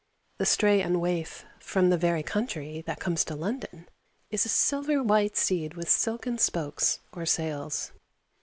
[0.39, 3.87] The stray and waif from 'the very country' that comes to London
[4.31, 7.91] is a silver white seed with silken spokes or sails.